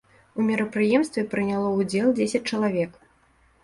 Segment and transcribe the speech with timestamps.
[0.37, 3.03] У мерапрыемстве прыняло ўдзел дзесяць чалавек.